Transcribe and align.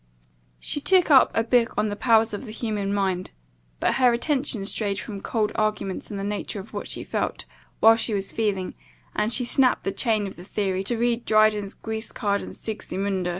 She 0.59 0.81
took 0.81 1.11
up 1.11 1.29
a 1.35 1.43
book 1.43 1.75
on 1.77 1.89
the 1.89 1.95
powers 1.95 2.33
of 2.33 2.45
the 2.45 2.51
human 2.51 2.91
mind; 2.91 3.29
but, 3.79 3.93
her 4.01 4.11
attention 4.13 4.65
strayed 4.65 4.99
from 4.99 5.21
cold 5.21 5.51
arguments 5.53 6.09
on 6.09 6.17
the 6.17 6.23
nature 6.23 6.59
of 6.59 6.73
what 6.73 6.87
she 6.87 7.03
felt, 7.03 7.45
while 7.81 7.97
she 7.97 8.15
was 8.15 8.31
feeling, 8.31 8.73
and 9.15 9.31
she 9.31 9.45
snapt 9.45 9.83
the 9.83 9.91
chain 9.91 10.25
of 10.25 10.37
the 10.37 10.43
theory 10.43 10.83
to 10.85 10.97
read 10.97 11.23
Dryden's 11.25 11.75
Guiscard 11.75 12.41
and 12.41 12.55
Sigismunda. 12.55 13.29